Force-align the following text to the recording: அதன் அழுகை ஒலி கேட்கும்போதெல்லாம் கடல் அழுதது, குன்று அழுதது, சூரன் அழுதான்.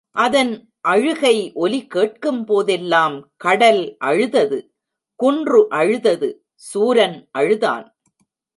அதன் 0.15 0.53
அழுகை 0.81 1.51
ஒலி 1.53 1.87
கேட்கும்போதெல்லாம் 1.87 3.15
கடல் 3.37 3.95
அழுதது, 3.99 4.59
குன்று 5.19 5.67
அழுதது, 5.71 6.29
சூரன் 6.55 7.17
அழுதான். 7.31 7.85